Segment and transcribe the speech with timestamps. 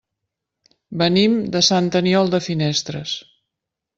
[1.01, 3.17] Venim de Sant Aniol de Finestres.